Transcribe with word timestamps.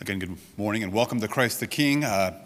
Again, 0.00 0.20
good 0.20 0.38
morning 0.56 0.84
and 0.84 0.92
welcome 0.92 1.18
to 1.18 1.26
Christ 1.26 1.58
the 1.58 1.66
King. 1.66 2.04
Uh, 2.04 2.38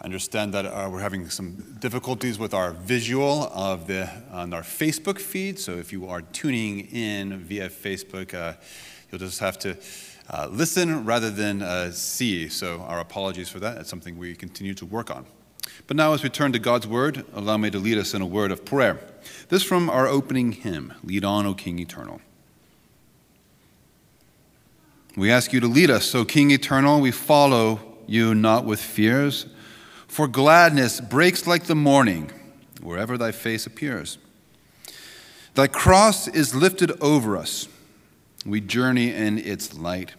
I 0.00 0.04
understand 0.04 0.52
that 0.52 0.66
uh, 0.66 0.88
we're 0.90 0.98
having 0.98 1.30
some 1.30 1.76
difficulties 1.78 2.40
with 2.40 2.52
our 2.52 2.72
visual 2.72 3.44
of 3.54 3.86
the 3.86 4.10
on 4.32 4.52
our 4.52 4.62
Facebook 4.62 5.20
feed. 5.20 5.60
So 5.60 5.76
if 5.76 5.92
you 5.92 6.08
are 6.08 6.22
tuning 6.22 6.80
in 6.90 7.38
via 7.44 7.68
Facebook, 7.68 8.34
uh, 8.34 8.54
you'll 9.12 9.20
just 9.20 9.38
have 9.38 9.60
to 9.60 9.76
uh, 10.28 10.48
listen 10.50 11.04
rather 11.04 11.30
than 11.30 11.62
uh, 11.62 11.92
see. 11.92 12.48
So 12.48 12.80
our 12.80 12.98
apologies 12.98 13.48
for 13.48 13.60
that. 13.60 13.78
It's 13.78 13.88
something 13.88 14.18
we 14.18 14.34
continue 14.34 14.74
to 14.74 14.86
work 14.86 15.12
on. 15.12 15.24
But 15.86 15.96
now, 15.96 16.14
as 16.14 16.24
we 16.24 16.30
turn 16.30 16.52
to 16.52 16.58
God's 16.58 16.88
Word, 16.88 17.24
allow 17.32 17.58
me 17.58 17.70
to 17.70 17.78
lead 17.78 17.96
us 17.96 18.12
in 18.12 18.22
a 18.22 18.26
word 18.26 18.50
of 18.50 18.64
prayer. 18.64 18.98
This 19.50 19.62
from 19.62 19.88
our 19.88 20.08
opening 20.08 20.50
hymn, 20.50 20.94
"Lead 21.04 21.24
On, 21.24 21.46
O 21.46 21.54
King 21.54 21.78
Eternal." 21.78 22.20
We 25.18 25.32
ask 25.32 25.52
you 25.52 25.58
to 25.58 25.66
lead 25.66 25.90
us, 25.90 26.14
O 26.14 26.24
King 26.24 26.52
eternal. 26.52 27.00
We 27.00 27.10
follow 27.10 27.80
you 28.06 28.36
not 28.36 28.64
with 28.64 28.80
fears, 28.80 29.46
for 30.06 30.28
gladness 30.28 31.00
breaks 31.00 31.44
like 31.44 31.64
the 31.64 31.74
morning 31.74 32.30
wherever 32.80 33.18
thy 33.18 33.32
face 33.32 33.66
appears. 33.66 34.18
Thy 35.54 35.66
cross 35.66 36.28
is 36.28 36.54
lifted 36.54 36.92
over 37.02 37.36
us. 37.36 37.66
We 38.46 38.60
journey 38.60 39.12
in 39.12 39.38
its 39.38 39.74
light. 39.74 40.14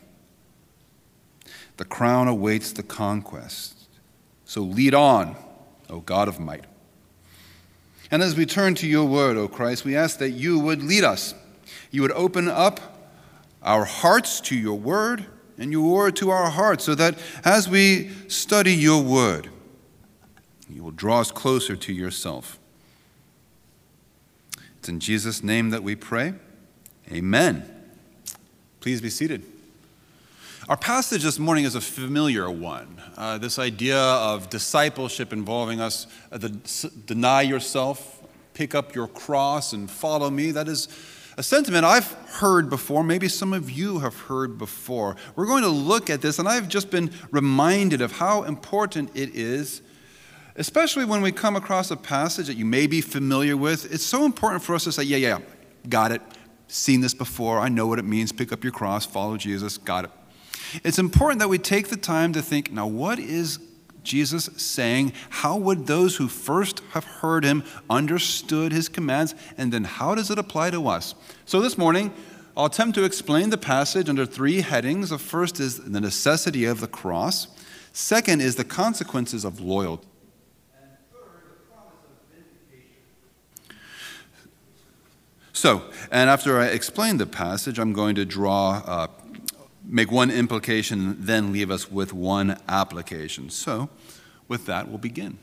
The 1.77 1.85
crown 1.85 2.27
awaits 2.27 2.73
the 2.73 2.83
conquest. 2.83 3.87
So 4.43 4.59
lead 4.59 4.93
on, 4.93 5.37
O 5.89 6.01
God 6.01 6.27
of 6.27 6.41
might. 6.41 6.65
And 8.11 8.21
as 8.21 8.35
we 8.35 8.45
turn 8.45 8.75
to 8.75 8.85
your 8.85 9.05
word, 9.05 9.37
O 9.37 9.47
Christ, 9.47 9.85
we 9.85 9.95
ask 9.95 10.19
that 10.19 10.31
you 10.31 10.59
would 10.59 10.83
lead 10.83 11.05
us. 11.05 11.33
You 11.89 12.01
would 12.01 12.11
open 12.11 12.49
up 12.49 12.98
our 13.61 13.85
hearts 13.85 14.41
to 14.41 14.55
your 14.55 14.77
word 14.77 15.25
and 15.57 15.71
your 15.71 15.93
word 15.93 16.15
to 16.15 16.29
our 16.29 16.49
hearts, 16.49 16.85
so 16.85 16.95
that 16.95 17.19
as 17.43 17.67
we 17.67 18.09
study 18.27 18.73
your 18.73 19.03
word, 19.03 19.49
you 20.69 20.83
will 20.83 20.91
draw 20.91 21.19
us 21.19 21.31
closer 21.31 21.75
to 21.75 21.91
yourself. 21.91 22.57
It's 24.77 24.87
in 24.87 24.99
Jesus' 24.99 25.43
name 25.43 25.71
that 25.71 25.83
we 25.83 25.95
pray. 25.95 26.33
Amen. 27.11 27.65
Please 28.79 29.01
be 29.01 29.09
seated. 29.09 29.43
Our 30.69 30.77
passage 30.77 31.23
this 31.23 31.39
morning 31.39 31.65
is 31.65 31.75
a 31.75 31.81
familiar 31.81 32.49
one. 32.49 33.01
Uh, 33.17 33.39
this 33.39 33.57
idea 33.57 33.97
of 33.97 34.49
discipleship 34.49 35.33
involving 35.33 35.81
us, 35.81 36.05
uh, 36.31 36.37
the, 36.37 36.49
deny 37.07 37.41
yourself, 37.41 38.23
pick 38.53 38.75
up 38.75 38.93
your 38.93 39.07
cross, 39.07 39.73
and 39.73 39.89
follow 39.89 40.29
me. 40.29 40.51
That 40.51 40.67
is 40.67 40.87
a 41.39 41.43
sentiment 41.43 41.85
I've 41.85 42.11
heard 42.27 42.69
before, 42.69 43.01
maybe 43.01 43.29
some 43.29 43.53
of 43.53 43.71
you 43.71 43.99
have 43.99 44.13
heard 44.13 44.57
before. 44.57 45.15
We're 45.37 45.45
going 45.45 45.63
to 45.63 45.69
look 45.69 46.09
at 46.09 46.21
this, 46.21 46.37
and 46.37 46.49
I've 46.49 46.67
just 46.67 46.91
been 46.91 47.11
reminded 47.31 48.01
of 48.01 48.11
how 48.11 48.43
important 48.43 49.11
it 49.15 49.33
is, 49.33 49.81
especially 50.57 51.05
when 51.05 51.21
we 51.21 51.31
come 51.31 51.55
across 51.55 51.91
a 51.91 51.95
passage 51.95 52.47
that 52.47 52.57
you 52.57 52.65
may 52.65 52.87
be 52.87 52.99
familiar 52.99 53.55
with. 53.55 53.89
It's 53.89 54.03
so 54.03 54.25
important 54.25 54.63
for 54.63 54.75
us 54.75 54.83
to 54.83 54.91
say, 54.91 55.03
Yeah, 55.03 55.15
yeah, 55.15 55.39
got 55.87 56.11
it, 56.11 56.21
seen 56.67 56.99
this 56.99 57.13
before, 57.13 57.59
I 57.59 57.69
know 57.69 57.87
what 57.87 57.99
it 57.99 58.05
means, 58.05 58.33
pick 58.33 58.51
up 58.51 58.61
your 58.61 58.73
cross, 58.73 59.05
follow 59.05 59.37
Jesus, 59.37 59.77
got 59.77 60.03
it. 60.03 60.11
It's 60.83 60.99
important 60.99 61.39
that 61.39 61.47
we 61.47 61.57
take 61.57 61.87
the 61.87 61.95
time 61.95 62.33
to 62.33 62.41
think, 62.41 62.69
now, 62.69 62.85
what 62.85 63.17
is 63.17 63.59
Jesus 64.03 64.49
saying, 64.57 65.13
how 65.29 65.57
would 65.57 65.87
those 65.87 66.15
who 66.15 66.27
first 66.27 66.81
have 66.91 67.05
heard 67.05 67.43
him 67.43 67.63
understood 67.89 68.71
his 68.71 68.89
commands, 68.89 69.35
and 69.57 69.71
then 69.71 69.83
how 69.83 70.15
does 70.15 70.29
it 70.31 70.39
apply 70.39 70.71
to 70.71 70.87
us? 70.87 71.15
So 71.45 71.61
this 71.61 71.77
morning, 71.77 72.13
I'll 72.57 72.65
attempt 72.65 72.95
to 72.95 73.03
explain 73.03 73.51
the 73.51 73.57
passage 73.57 74.09
under 74.09 74.25
three 74.25 74.61
headings. 74.61 75.11
The 75.11 75.17
first 75.17 75.59
is 75.59 75.77
the 75.77 76.01
necessity 76.01 76.65
of 76.65 76.81
the 76.81 76.87
cross, 76.87 77.47
second 77.93 78.41
is 78.41 78.55
the 78.55 78.65
consequences 78.65 79.45
of 79.45 79.61
loyalty. 79.61 80.07
third 80.73 80.89
the 81.11 81.73
promise 81.73 81.93
of 82.03 82.35
vindication 82.35 83.77
So, 85.53 85.83
and 86.11 86.29
after 86.29 86.59
I 86.59 86.67
explain 86.67 87.17
the 87.17 87.25
passage, 87.25 87.79
I'm 87.79 87.93
going 87.93 88.15
to 88.15 88.25
draw 88.25 88.81
uh, 88.85 89.07
make 89.89 90.11
one 90.11 90.29
implication, 90.29 91.17
then 91.19 91.51
leave 91.51 91.71
us 91.71 91.91
with 91.91 92.13
one 92.13 92.59
application. 92.67 93.49
So, 93.49 93.89
with 94.47 94.65
that, 94.67 94.87
we'll 94.87 94.97
begin. 94.97 95.37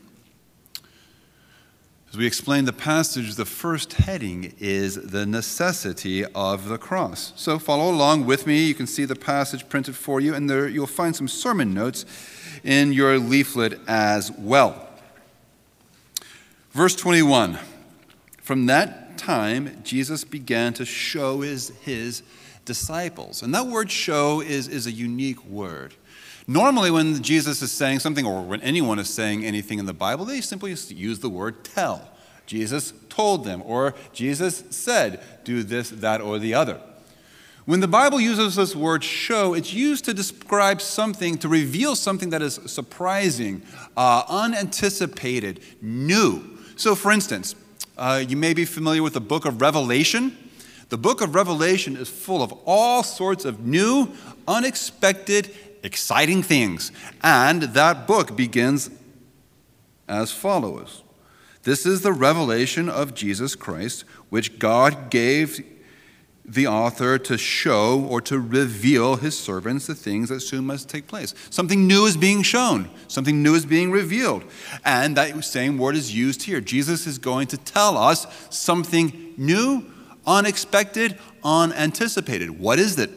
As 2.09 2.15
we 2.15 2.25
explain 2.25 2.63
the 2.63 2.73
passage, 2.73 3.35
the 3.35 3.45
first 3.45 3.93
heading 3.93 4.53
is 4.59 4.95
the 4.95 5.25
necessity 5.25 6.23
of 6.23 6.69
the 6.69 6.77
cross. 6.77 7.33
So, 7.35 7.59
follow 7.59 7.91
along 7.91 8.25
with 8.25 8.47
me. 8.47 8.65
You 8.65 8.73
can 8.73 8.87
see 8.87 9.03
the 9.03 9.15
passage 9.15 9.67
printed 9.67 9.95
for 9.95 10.21
you, 10.21 10.33
and 10.33 10.49
there 10.49 10.67
you'll 10.67 10.87
find 10.87 11.15
some 11.15 11.27
sermon 11.27 11.73
notes 11.73 12.05
in 12.63 12.93
your 12.93 13.19
leaflet 13.19 13.79
as 13.87 14.31
well. 14.31 14.87
Verse 16.71 16.95
21 16.95 17.59
From 18.41 18.67
that 18.67 19.17
time, 19.17 19.81
Jesus 19.83 20.23
began 20.23 20.73
to 20.73 20.85
show 20.85 21.41
his, 21.41 21.69
his 21.81 22.23
disciples. 22.67 23.41
And 23.41 23.55
that 23.55 23.65
word 23.65 23.89
show 23.89 24.41
is, 24.41 24.67
is 24.67 24.85
a 24.85 24.91
unique 24.91 25.43
word. 25.45 25.95
Normally, 26.45 26.91
when 26.91 27.23
Jesus 27.23 27.61
is 27.61 27.71
saying 27.71 27.99
something, 27.99 28.25
or 28.25 28.43
when 28.43 28.61
anyone 28.61 28.99
is 28.99 29.09
saying 29.09 29.43
anything 29.43 29.79
in 29.79 29.85
the 29.85 29.93
Bible, 29.93 30.23
they 30.23 30.39
simply 30.39 30.75
use 30.89 31.19
the 31.19 31.29
word 31.29 31.63
tell. 31.63 32.09
Jesus 32.45 32.93
told 33.09 33.43
them, 33.43 33.61
or 33.65 33.95
Jesus 34.13 34.63
said, 34.69 35.19
do 35.43 35.63
this, 35.63 35.89
that, 35.89 36.21
or 36.21 36.37
the 36.39 36.53
other. 36.53 36.79
When 37.65 37.81
the 37.81 37.87
Bible 37.87 38.21
uses 38.21 38.55
this 38.55 38.73
word 38.73 39.03
show, 39.03 39.53
it's 39.53 39.73
used 39.73 40.05
to 40.05 40.13
describe 40.13 40.79
something, 40.81 41.37
to 41.39 41.49
reveal 41.49 41.97
something 41.97 42.29
that 42.29 42.41
is 42.41 42.61
surprising, 42.65 43.61
uh, 43.97 44.23
unanticipated, 44.29 45.59
new. 45.81 46.57
So, 46.77 46.95
for 46.95 47.11
instance, 47.11 47.55
uh, 47.97 48.23
you 48.25 48.37
may 48.37 48.53
be 48.53 48.63
familiar 48.63 49.03
with 49.03 49.15
the 49.15 49.19
book 49.19 49.43
of 49.43 49.59
Revelation. 49.59 50.37
The 50.89 50.97
book 50.97 51.21
of 51.21 51.35
Revelation 51.35 51.97
is 51.97 52.09
full 52.09 52.41
of 52.41 52.53
all 52.65 53.03
sorts 53.03 53.43
of 53.43 53.65
new, 53.65 54.09
unexpected, 54.47 55.53
exciting 55.83 56.43
things. 56.43 56.91
And 57.21 57.63
that 57.63 58.07
book 58.07 58.35
begins 58.35 58.89
as 60.07 60.31
follows 60.31 61.03
This 61.63 61.85
is 61.85 62.01
the 62.01 62.13
revelation 62.13 62.87
of 62.87 63.13
Jesus 63.13 63.55
Christ, 63.55 64.05
which 64.29 64.59
God 64.59 65.09
gave 65.09 65.61
the 66.45 66.65
author 66.65 67.17
to 67.17 67.37
show 67.37 67.99
or 68.09 68.21
to 68.21 68.39
reveal 68.39 69.17
his 69.17 69.37
servants 69.37 69.87
the 69.87 69.93
things 69.93 70.29
that 70.29 70.39
soon 70.39 70.65
must 70.65 70.87
take 70.87 71.05
place. 71.05 71.33
Something 71.49 71.85
new 71.85 72.05
is 72.05 72.15
being 72.15 72.41
shown, 72.41 72.89
something 73.09 73.43
new 73.43 73.53
is 73.53 73.65
being 73.65 73.91
revealed. 73.91 74.45
And 74.85 75.17
that 75.17 75.43
same 75.43 75.77
word 75.77 75.97
is 75.97 76.15
used 76.15 76.43
here. 76.43 76.61
Jesus 76.61 77.05
is 77.05 77.17
going 77.17 77.47
to 77.47 77.57
tell 77.57 77.97
us 77.97 78.25
something 78.49 79.33
new 79.35 79.85
unexpected, 80.27 81.17
unanticipated. 81.43 82.59
What 82.59 82.77
is 82.77 82.99
it? 82.99 83.09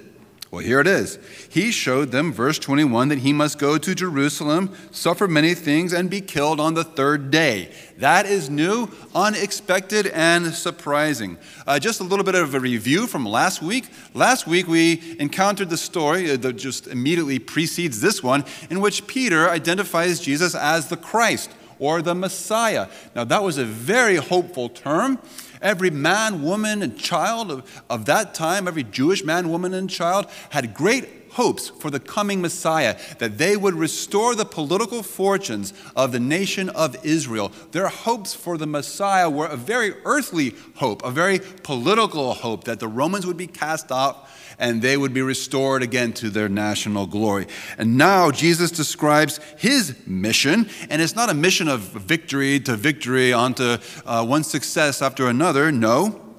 Well, 0.51 0.65
here 0.65 0.81
it 0.81 0.89
is. 0.89 1.17
He 1.49 1.71
showed 1.71 2.11
them, 2.11 2.33
verse 2.33 2.59
21, 2.59 3.09
that 3.09 3.19
he 3.19 3.33
must 3.33 3.57
go 3.57 3.79
to 3.79 3.95
Jerusalem, 3.95 4.75
suffer 4.91 5.29
many 5.29 5.55
things, 5.55 5.93
and 5.93 6.11
be 6.11 6.21
killed 6.21 6.59
on 6.59 6.75
the 6.75 6.83
third 6.83 7.31
day. 7.31 7.73
That 7.99 8.27
is 8.27 8.51
new, 8.51 8.89
unexpected, 9.15 10.09
and 10.09 10.53
surprising. 10.53 11.39
Uh, 11.69 11.79
just 11.79 12.01
a 12.01 12.03
little 12.03 12.25
bit 12.25 12.35
of 12.35 12.53
a 12.53 12.59
review 12.59 13.07
from 13.07 13.25
last 13.25 13.63
week. 13.63 13.91
Last 14.13 14.49
week, 14.49 14.67
we 14.67 15.17
encountered 15.21 15.71
the 15.71 15.77
story 15.77 16.29
uh, 16.33 16.37
that 16.39 16.55
just 16.55 16.89
immediately 16.89 17.39
precedes 17.39 18.01
this 18.01 18.21
one, 18.21 18.45
in 18.71 18.81
which 18.81 19.07
Peter 19.07 19.49
identifies 19.49 20.19
Jesus 20.19 20.57
as 20.57 20.89
the 20.89 20.97
Christ 20.97 21.53
or 21.79 22.03
the 22.03 22.15
Messiah. 22.15 22.89
Now, 23.15 23.23
that 23.23 23.45
was 23.45 23.57
a 23.57 23.65
very 23.65 24.17
hopeful 24.17 24.69
term. 24.69 25.21
Every 25.63 25.91
man, 25.91 26.43
woman, 26.43 26.83
and 26.83 26.97
child 26.97 27.51
of, 27.51 27.83
of 27.91 28.07
that 28.07 28.35
time, 28.35 28.67
every 28.67 28.85
Jewish 28.85 29.25
man, 29.25 29.51
woman, 29.51 29.75
and 29.75 29.91
child 29.91 30.27
had 30.51 30.75
great 30.75 31.20
hopes 31.33 31.69
for 31.69 31.91
the 31.91 32.01
coming 32.01 32.41
Messiah, 32.41 32.99
that 33.19 33.39
they 33.39 33.57
would 33.57 33.75
restore 33.75 34.35
the 34.35 34.45
political 34.45 35.03
fortunes 35.03 35.73
of 35.97 36.13
the 36.13 36.21
nation 36.21 36.69
of 36.71 36.97
Israel. 37.05 37.53
Their 37.73 37.89
hopes 37.89 38.35
for 38.35 38.59
the 38.59 38.67
Messiah 38.67 39.31
were 39.31 39.47
a 39.47 39.57
very 39.57 39.95
earthly 40.05 40.55
hope, 40.77 41.05
a 41.05 41.11
very 41.11 41.41
political 41.63 42.35
hope 42.35 42.65
that 42.65 42.81
the 42.81 42.89
Romans 42.89 43.27
would 43.27 43.37
be 43.37 43.47
cast 43.47 43.91
out 43.93 44.29
and 44.59 44.83
they 44.83 44.97
would 44.97 45.15
be 45.15 45.23
restored 45.23 45.83
again 45.83 46.13
to 46.13 46.29
their 46.31 46.49
national 46.49 47.07
glory. 47.07 47.47
And 47.79 47.97
now 47.97 48.31
Jesus 48.31 48.71
describes 48.71 49.41
his 49.57 49.97
mission, 50.07 50.69
and 50.91 51.01
it's 51.01 51.17
not 51.17 51.31
a 51.31 51.35
mission 51.35 51.67
of 51.67 51.81
victory 51.81 52.61
to 52.61 52.77
victory 52.77 53.33
onto 53.33 53.79
uh, 54.05 54.25
one 54.25 54.45
success 54.45 55.01
after 55.01 55.29
another. 55.29 55.73
No. 55.73 56.30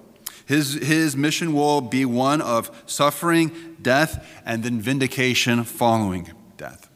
His, 0.51 0.74
his 0.74 1.15
mission 1.15 1.53
will 1.53 1.80
be 1.80 2.03
one 2.03 2.42
of 2.42 2.83
suffering, 2.86 3.77
death, 3.81 4.27
and 4.45 4.63
then 4.63 4.81
vindication 4.81 5.63
following 5.63 6.30
death. 6.57 6.89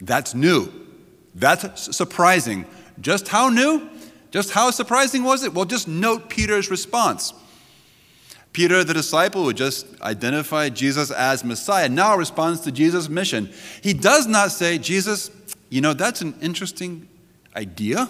That's 0.00 0.32
new. 0.32 0.72
That's 1.34 1.96
surprising. 1.96 2.66
Just 3.00 3.26
how 3.26 3.48
new? 3.48 3.90
Just 4.30 4.52
how 4.52 4.70
surprising 4.70 5.24
was 5.24 5.42
it? 5.42 5.52
Well, 5.52 5.64
just 5.64 5.88
note 5.88 6.28
Peter's 6.28 6.70
response. 6.70 7.34
Peter, 8.52 8.84
the 8.84 8.94
disciple 8.94 9.42
who 9.42 9.52
just 9.52 9.88
identified 10.00 10.76
Jesus 10.76 11.10
as 11.10 11.42
Messiah, 11.42 11.88
now 11.88 12.16
responds 12.16 12.60
to 12.60 12.70
Jesus' 12.70 13.08
mission. 13.08 13.52
He 13.82 13.92
does 13.92 14.28
not 14.28 14.52
say, 14.52 14.78
Jesus, 14.78 15.32
you 15.68 15.80
know, 15.80 15.94
that's 15.94 16.20
an 16.20 16.36
interesting 16.40 17.08
idea 17.56 18.08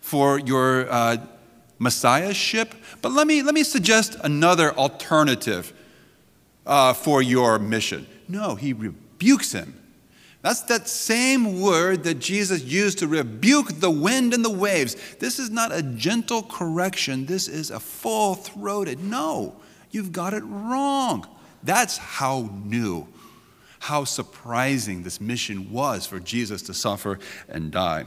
for 0.00 0.38
your 0.38 0.90
uh, 0.90 1.18
messiahship, 1.78 2.74
but 3.02 3.12
let 3.12 3.26
me, 3.26 3.42
let 3.42 3.54
me 3.54 3.64
suggest 3.64 4.16
another 4.22 4.72
alternative 4.74 5.72
uh, 6.66 6.92
for 6.92 7.22
your 7.22 7.58
mission. 7.58 8.06
No, 8.28 8.54
he 8.54 8.72
rebukes 8.72 9.52
him. 9.52 9.80
That's 10.42 10.60
that 10.62 10.88
same 10.88 11.60
word 11.60 12.04
that 12.04 12.16
Jesus 12.16 12.62
used 12.62 12.98
to 12.98 13.08
rebuke 13.08 13.80
the 13.80 13.90
wind 13.90 14.34
and 14.34 14.44
the 14.44 14.50
waves. 14.50 14.94
This 15.18 15.38
is 15.38 15.48
not 15.48 15.72
a 15.72 15.82
gentle 15.82 16.42
correction, 16.42 17.24
this 17.24 17.48
is 17.48 17.70
a 17.70 17.80
full 17.80 18.34
throated 18.34 19.02
no. 19.02 19.56
You've 19.90 20.12
got 20.12 20.34
it 20.34 20.42
wrong. 20.44 21.26
That's 21.62 21.96
how 21.96 22.50
new, 22.64 23.06
how 23.78 24.04
surprising 24.04 25.02
this 25.02 25.20
mission 25.20 25.72
was 25.72 26.04
for 26.04 26.20
Jesus 26.20 26.60
to 26.62 26.74
suffer 26.74 27.18
and 27.48 27.70
die. 27.70 28.04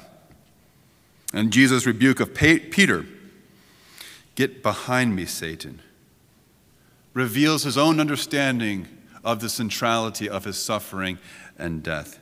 And 1.33 1.51
Jesus' 1.51 1.85
rebuke 1.85 2.19
of 2.19 2.35
Peter, 2.35 3.05
get 4.37 4.61
behind 4.61 5.15
me, 5.15 5.25
Satan, 5.25 5.81
reveals 7.13 7.63
his 7.63 7.77
own 7.77 7.99
understanding 7.99 8.87
of 9.25 9.41
the 9.41 9.49
centrality 9.49 10.29
of 10.29 10.45
his 10.45 10.57
suffering 10.57 11.17
and 11.57 11.81
death. 11.83 12.19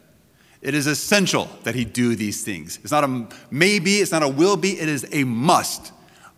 It 0.62 0.74
is 0.74 0.88
essential 0.88 1.50
that 1.64 1.76
he 1.76 1.84
do 1.86 2.16
these 2.16 2.44
things. 2.44 2.80
It's 2.82 2.92
not 2.92 3.04
a 3.04 3.28
maybe, 3.52 3.98
it's 3.98 4.14
not 4.14 4.24
a 4.24 4.30
will 4.30 4.56
be, 4.56 4.80
it 4.80 4.90
is 4.90 5.06
a 5.12 5.26
must. 5.26 5.92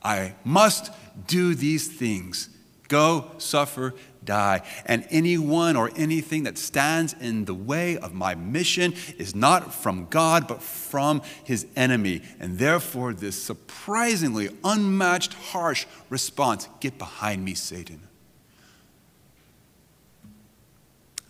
I 0.04 0.34
must 0.44 0.92
do 1.28 1.54
these 1.54 1.88
things. 1.88 2.50
Go, 2.88 3.32
suffer, 3.38 3.94
die. 4.28 4.62
And 4.86 5.08
anyone 5.10 5.76
or 5.76 5.90
anything 5.96 6.44
that 6.44 6.60
stands 6.60 7.14
in 7.20 7.46
the 7.46 7.56
way 7.56 7.98
of 7.98 8.14
my 8.14 8.36
mission 8.36 8.94
is 9.18 9.34
not 9.34 9.74
from 9.74 10.06
God, 10.12 10.48
but 10.48 10.62
from 10.62 11.24
his 11.44 11.66
enemy. 11.76 12.22
And 12.40 12.60
therefore, 12.60 13.14
this 13.14 13.42
surprisingly 13.42 14.50
unmatched, 14.64 15.34
harsh 15.34 15.88
response 16.12 16.70
get 16.80 17.00
behind 17.00 17.44
me, 17.44 17.56
Satan. 17.56 18.02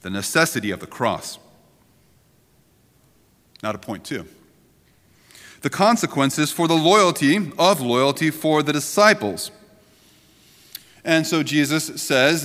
The 0.02 0.10
necessity 0.10 0.72
of 0.72 0.82
the 0.82 0.88
cross. 0.88 1.40
Now 3.64 3.72
to 3.72 3.78
point 3.78 4.04
two. 4.04 4.26
The 5.62 5.70
consequences 5.70 6.52
for 6.52 6.68
the 6.68 6.76
loyalty 6.76 7.52
of 7.58 7.82
loyalty 7.82 8.30
for 8.30 8.62
the 8.62 8.72
disciples. 8.72 9.52
And 11.08 11.26
so 11.26 11.42
Jesus 11.42 12.02
says, 12.02 12.44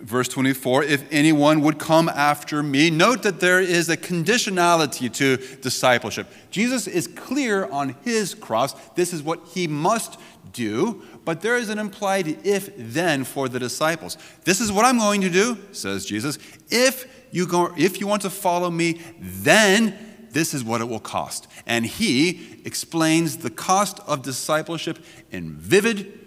verse 0.00 0.26
24, 0.26 0.84
if 0.84 1.04
anyone 1.12 1.60
would 1.60 1.78
come 1.78 2.08
after 2.08 2.62
me, 2.62 2.88
note 2.88 3.22
that 3.22 3.38
there 3.38 3.60
is 3.60 3.90
a 3.90 3.98
conditionality 3.98 5.12
to 5.12 5.36
discipleship. 5.58 6.26
Jesus 6.50 6.86
is 6.86 7.06
clear 7.06 7.66
on 7.66 7.94
his 8.02 8.34
cross. 8.34 8.72
This 8.94 9.12
is 9.12 9.22
what 9.22 9.40
he 9.48 9.66
must 9.66 10.18
do, 10.54 11.02
but 11.26 11.42
there 11.42 11.58
is 11.58 11.68
an 11.68 11.78
implied 11.78 12.46
if 12.46 12.70
then 12.78 13.24
for 13.24 13.46
the 13.46 13.58
disciples. 13.58 14.16
This 14.44 14.62
is 14.62 14.72
what 14.72 14.86
I'm 14.86 14.96
going 14.96 15.20
to 15.20 15.30
do, 15.30 15.58
says 15.72 16.06
Jesus. 16.06 16.38
If 16.70 17.26
you, 17.30 17.46
go, 17.46 17.74
if 17.76 18.00
you 18.00 18.06
want 18.06 18.22
to 18.22 18.30
follow 18.30 18.70
me, 18.70 19.02
then 19.20 19.98
this 20.30 20.54
is 20.54 20.64
what 20.64 20.80
it 20.80 20.88
will 20.88 20.98
cost. 20.98 21.46
And 21.66 21.84
he 21.84 22.62
explains 22.64 23.36
the 23.36 23.50
cost 23.50 24.00
of 24.06 24.22
discipleship 24.22 24.98
in 25.30 25.52
vivid 25.56 26.18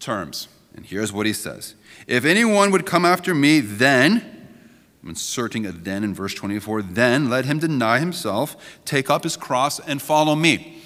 terms. 0.00 0.48
And 0.74 0.84
here's 0.84 1.12
what 1.12 1.26
he 1.26 1.32
says 1.32 1.74
If 2.06 2.24
anyone 2.24 2.70
would 2.70 2.86
come 2.86 3.04
after 3.04 3.34
me, 3.34 3.60
then, 3.60 4.48
I'm 5.02 5.10
inserting 5.10 5.66
a 5.66 5.72
then 5.72 6.04
in 6.04 6.14
verse 6.14 6.34
24, 6.34 6.82
then 6.82 7.30
let 7.30 7.44
him 7.44 7.58
deny 7.58 7.98
himself, 7.98 8.80
take 8.84 9.10
up 9.10 9.24
his 9.24 9.36
cross, 9.36 9.78
and 9.80 10.00
follow 10.00 10.34
me. 10.34 10.82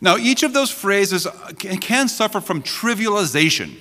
Now, 0.00 0.16
each 0.16 0.42
of 0.42 0.52
those 0.52 0.70
phrases 0.70 1.26
can 1.58 2.08
suffer 2.08 2.40
from 2.40 2.62
trivialization. 2.62 3.76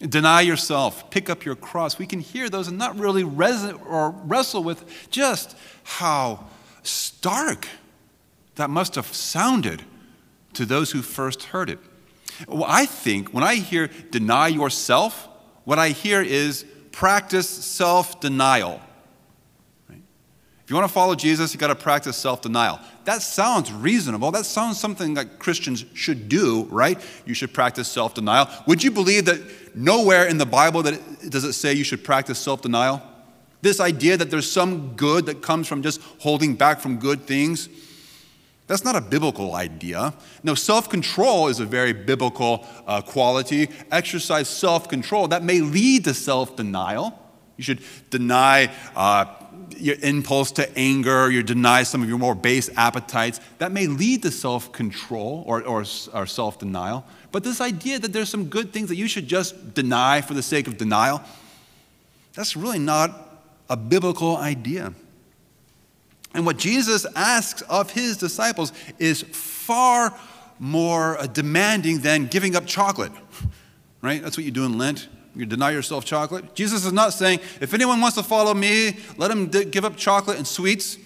Deny 0.00 0.42
yourself, 0.42 1.10
pick 1.10 1.30
up 1.30 1.46
your 1.46 1.56
cross. 1.56 1.98
We 1.98 2.06
can 2.06 2.20
hear 2.20 2.50
those 2.50 2.68
and 2.68 2.76
not 2.76 2.98
really 2.98 3.24
res- 3.24 3.72
or 3.88 4.10
wrestle 4.10 4.62
with 4.62 5.10
just 5.10 5.56
how 5.84 6.44
stark 6.82 7.66
that 8.56 8.68
must 8.68 8.94
have 8.96 9.06
sounded 9.06 9.82
to 10.52 10.66
those 10.66 10.90
who 10.90 11.00
first 11.00 11.44
heard 11.44 11.70
it. 11.70 11.78
Well, 12.48 12.66
I 12.66 12.86
think 12.86 13.32
when 13.32 13.44
I 13.44 13.56
hear 13.56 13.88
deny 14.10 14.48
yourself, 14.48 15.28
what 15.64 15.78
I 15.78 15.90
hear 15.90 16.22
is 16.22 16.64
practice 16.92 17.48
self 17.48 18.20
denial. 18.20 18.80
If 20.66 20.70
you 20.70 20.74
want 20.74 20.88
to 20.88 20.92
follow 20.92 21.14
Jesus, 21.14 21.54
you've 21.54 21.60
got 21.60 21.68
to 21.68 21.76
practice 21.76 22.16
self 22.16 22.42
denial. 22.42 22.80
That 23.04 23.22
sounds 23.22 23.72
reasonable. 23.72 24.32
That 24.32 24.46
sounds 24.46 24.80
something 24.80 25.14
that 25.14 25.38
Christians 25.38 25.84
should 25.94 26.28
do, 26.28 26.64
right? 26.64 27.00
You 27.24 27.34
should 27.34 27.54
practice 27.54 27.86
self 27.86 28.14
denial. 28.14 28.48
Would 28.66 28.82
you 28.82 28.90
believe 28.90 29.26
that 29.26 29.76
nowhere 29.76 30.26
in 30.26 30.38
the 30.38 30.46
Bible 30.46 30.82
that 30.82 30.94
it, 30.94 31.30
does 31.30 31.44
it 31.44 31.52
say 31.52 31.72
you 31.72 31.84
should 31.84 32.02
practice 32.02 32.40
self 32.40 32.62
denial? 32.62 33.00
This 33.62 33.78
idea 33.78 34.16
that 34.16 34.28
there's 34.28 34.50
some 34.50 34.96
good 34.96 35.26
that 35.26 35.40
comes 35.40 35.68
from 35.68 35.82
just 35.82 36.00
holding 36.18 36.56
back 36.56 36.80
from 36.80 36.96
good 36.96 37.22
things, 37.22 37.68
that's 38.66 38.84
not 38.84 38.96
a 38.96 39.00
biblical 39.00 39.54
idea. 39.54 40.12
No, 40.42 40.54
self 40.54 40.88
control 40.88 41.48
is 41.48 41.60
a 41.60 41.66
very 41.66 41.92
biblical 41.92 42.66
uh, 42.86 43.00
quality. 43.00 43.68
Exercise 43.92 44.48
self 44.48 44.88
control. 44.88 45.28
That 45.28 45.44
may 45.44 45.60
lead 45.60 46.04
to 46.04 46.14
self 46.14 46.56
denial. 46.56 47.18
You 47.56 47.64
should 47.64 47.82
deny. 48.10 48.72
Uh, 48.94 49.26
your 49.78 49.96
impulse 50.02 50.52
to 50.52 50.78
anger, 50.78 51.30
you 51.30 51.42
deny 51.42 51.82
some 51.82 52.02
of 52.02 52.08
your 52.08 52.18
more 52.18 52.34
base 52.34 52.70
appetites. 52.76 53.40
That 53.58 53.72
may 53.72 53.86
lead 53.86 54.22
to 54.22 54.30
self 54.30 54.72
control 54.72 55.44
or, 55.46 55.62
or, 55.62 55.84
or 56.12 56.26
self 56.26 56.58
denial. 56.58 57.04
But 57.32 57.44
this 57.44 57.60
idea 57.60 57.98
that 57.98 58.12
there's 58.12 58.28
some 58.28 58.46
good 58.46 58.72
things 58.72 58.88
that 58.88 58.96
you 58.96 59.08
should 59.08 59.26
just 59.26 59.74
deny 59.74 60.20
for 60.20 60.34
the 60.34 60.42
sake 60.42 60.66
of 60.66 60.76
denial, 60.78 61.20
that's 62.34 62.56
really 62.56 62.78
not 62.78 63.40
a 63.68 63.76
biblical 63.76 64.36
idea. 64.36 64.92
And 66.36 66.44
what 66.44 66.58
Jesus 66.58 67.06
asks 67.16 67.62
of 67.62 67.90
his 67.90 68.18
disciples 68.18 68.72
is 68.98 69.22
far 69.22 70.16
more 70.58 71.18
uh, 71.18 71.26
demanding 71.26 72.00
than 72.00 72.26
giving 72.26 72.54
up 72.54 72.66
chocolate, 72.66 73.12
right? 74.02 74.22
That's 74.22 74.36
what 74.36 74.44
you 74.44 74.50
do 74.50 74.66
in 74.66 74.76
Lent. 74.76 75.08
You 75.34 75.46
deny 75.46 75.70
yourself 75.70 76.04
chocolate. 76.04 76.54
Jesus 76.54 76.84
is 76.84 76.92
not 76.92 77.14
saying, 77.14 77.40
if 77.60 77.74
anyone 77.74 78.00
wants 78.00 78.16
to 78.16 78.22
follow 78.22 78.54
me, 78.54 78.98
let 79.16 79.30
him 79.30 79.48
give 79.48 79.84
up 79.84 79.96
chocolate 79.96 80.36
and 80.36 80.46
sweets, 80.46 80.98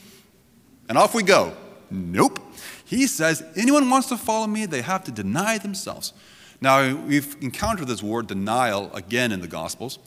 and 0.88 0.98
off 0.98 1.14
we 1.14 1.22
go. 1.22 1.52
Nope. 1.90 2.40
He 2.84 3.06
says, 3.06 3.44
anyone 3.54 3.88
wants 3.88 4.08
to 4.08 4.16
follow 4.16 4.48
me, 4.48 4.66
they 4.66 4.82
have 4.82 5.04
to 5.04 5.12
deny 5.12 5.58
themselves. 5.58 6.12
Now, 6.60 6.94
we've 6.94 7.36
encountered 7.40 7.86
this 7.86 8.02
word 8.02 8.26
denial 8.26 8.90
again 8.94 9.32
in 9.32 9.40
the 9.40 9.48
Gospels. 9.48 10.00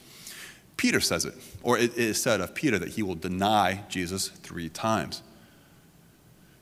Peter 0.76 1.00
says 1.00 1.24
it, 1.24 1.34
or 1.62 1.78
it 1.78 1.96
is 1.96 2.20
said 2.20 2.40
of 2.40 2.54
Peter 2.54 2.78
that 2.78 2.90
he 2.90 3.02
will 3.02 3.14
deny 3.14 3.84
Jesus 3.88 4.28
three 4.28 4.68
times. 4.68 5.22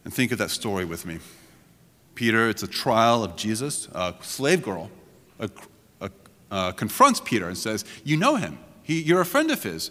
And 0.04 0.12
think 0.12 0.33
of 0.33 0.38
that 0.38 0.50
story 0.50 0.85
with 0.85 1.07
me. 1.07 1.19
Peter, 2.14 2.49
it's 2.49 2.62
a 2.62 2.69
trial 2.69 3.25
of 3.25 3.37
Jesus, 3.37 3.88
a 3.95 4.14
slave 4.21 4.62
girl, 4.62 4.90
a 5.38 5.49
uh, 6.52 6.71
confronts 6.71 7.19
Peter 7.19 7.49
and 7.49 7.57
says, 7.57 7.85
You 8.04 8.19
know 8.19 8.37
him, 8.37 8.59
he, 8.83 9.00
you're 9.00 9.23
a 9.23 9.26
friend 9.26 9.50
of 9.50 9.62
his. 9.62 9.90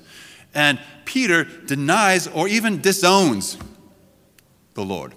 And 0.54 0.80
Peter 1.06 1.44
denies 1.44 2.28
or 2.28 2.48
even 2.48 2.82
disowns 2.82 3.58
the 4.76 4.86
Lord. 4.86 5.16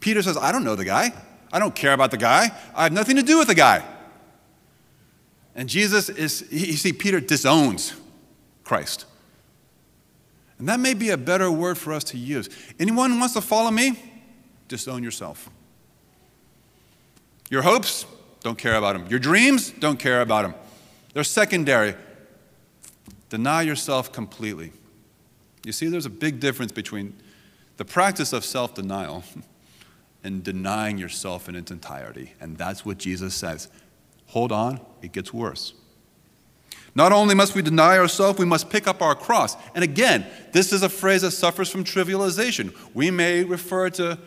Peter 0.00 0.20
says, 0.22 0.36
I 0.36 0.52
don't 0.52 0.64
know 0.64 0.74
the 0.74 0.84
guy. 0.84 1.12
I 1.52 1.58
don't 1.60 1.74
care 1.74 1.92
about 1.92 2.10
the 2.10 2.16
guy. 2.16 2.50
I 2.74 2.82
have 2.82 2.92
nothing 2.92 3.16
to 3.16 3.22
do 3.22 3.38
with 3.38 3.46
the 3.46 3.54
guy. 3.54 3.84
And 5.54 5.68
Jesus 5.68 6.08
is, 6.08 6.44
you 6.50 6.72
see, 6.72 6.92
Peter 6.92 7.20
disowns 7.20 7.94
Christ. 8.64 9.06
And 10.58 10.68
that 10.68 10.80
may 10.80 10.94
be 10.94 11.10
a 11.10 11.16
better 11.16 11.50
word 11.50 11.78
for 11.78 11.92
us 11.92 12.04
to 12.04 12.18
use. 12.18 12.48
Anyone 12.78 13.18
wants 13.18 13.34
to 13.34 13.40
follow 13.40 13.70
me? 13.70 13.98
Disown 14.68 15.02
yourself. 15.02 15.50
Your 17.50 17.62
hopes, 17.62 18.06
don't 18.42 18.58
care 18.58 18.76
about 18.76 18.94
them. 18.94 19.06
Your 19.08 19.18
dreams, 19.18 19.70
don't 19.70 19.98
care 19.98 20.20
about 20.20 20.42
them. 20.42 20.54
They're 21.12 21.24
secondary. 21.24 21.94
Deny 23.30 23.62
yourself 23.62 24.12
completely. 24.12 24.72
You 25.64 25.72
see, 25.72 25.88
there's 25.88 26.06
a 26.06 26.10
big 26.10 26.40
difference 26.40 26.72
between 26.72 27.14
the 27.76 27.84
practice 27.84 28.32
of 28.32 28.44
self 28.44 28.74
denial 28.74 29.24
and 30.24 30.42
denying 30.42 30.98
yourself 30.98 31.48
in 31.48 31.54
its 31.54 31.70
entirety. 31.70 32.32
And 32.40 32.56
that's 32.56 32.84
what 32.84 32.98
Jesus 32.98 33.34
says. 33.34 33.68
Hold 34.28 34.52
on, 34.52 34.80
it 35.02 35.12
gets 35.12 35.32
worse. 35.32 35.74
Not 36.94 37.12
only 37.12 37.34
must 37.34 37.54
we 37.54 37.62
deny 37.62 37.98
ourselves, 37.98 38.38
we 38.38 38.44
must 38.44 38.70
pick 38.70 38.86
up 38.86 39.02
our 39.02 39.14
cross. 39.14 39.56
And 39.74 39.82
again, 39.82 40.26
this 40.52 40.72
is 40.72 40.82
a 40.82 40.88
phrase 40.88 41.22
that 41.22 41.32
suffers 41.32 41.68
from 41.68 41.82
trivialization. 41.82 42.74
We 42.94 43.10
may 43.10 43.42
refer 43.42 43.90
to 43.90 44.18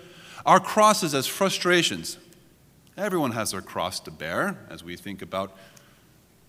our 0.45 0.59
crosses 0.59 1.13
as 1.13 1.27
frustrations. 1.27 2.17
Everyone 2.97 3.31
has 3.31 3.51
their 3.51 3.62
cross 3.62 4.00
to 4.01 4.12
bear 4.12 4.65
as 4.69 4.83
we 4.83 4.97
think 4.97 5.21
about 5.21 5.55